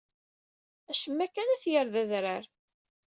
Acemma 0.89 1.27
kan 1.33 1.49
ad 1.53 1.59
t-yerr 1.61 1.87
d 1.93 1.95
adrar. 2.01 2.43